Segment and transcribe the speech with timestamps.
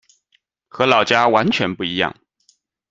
[0.67, 2.15] 和老家完全不一样